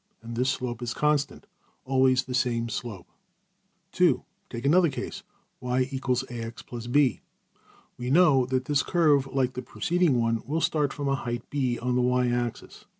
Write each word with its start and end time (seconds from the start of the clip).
And 0.23 0.35
this 0.35 0.49
slope 0.49 0.81
is 0.81 0.95
constant 0.95 1.45
always 1.85 2.23
the 2.23 2.33
same 2.33 2.69
slope. 2.69 3.05
(2) 3.91 4.23
Take 4.49 4.65
another 4.65 4.89
case:\Pagelabel{Case2} 4.89 5.23
\[ 5.59 5.59
y 5.61 6.41
= 6.41 6.41
ax+b. 6.41 7.21
\] 7.59 7.97
We 7.99 8.09
know 8.09 8.47
that 8.47 8.65
this 8.65 8.81
curve, 8.81 9.27
like 9.27 9.53
the 9.53 9.61
preceding 9.61 10.19
one, 10.19 10.41
will 10.47 10.59
start 10.59 10.91
from 10.91 11.07
a 11.07 11.13
height~$b$ 11.13 11.77
on 11.77 11.93
the 11.93 12.01
$y$ 12.01 12.29
axis. 12.31 12.85